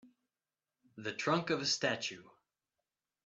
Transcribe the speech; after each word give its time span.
The 0.97 1.13
trunk 1.13 1.51
of 1.51 1.61
a 1.61 1.65
statue 1.67 2.23